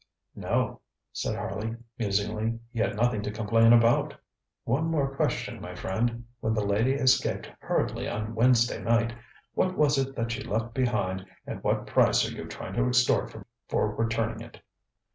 [0.35, 0.79] ŌĆØ ŌĆ£No, ŌĆØ
[1.13, 4.15] said Harley musingly, ŌĆ£he had nothing to complain about.
[4.63, 6.25] One more question, my friend.
[6.39, 9.13] When the lady escaped hurriedly on Wednesday night,
[9.53, 13.29] what was it that she left behind and what price are you trying to extort
[13.29, 14.59] from her for returning it?